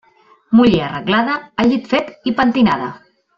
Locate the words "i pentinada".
2.33-2.91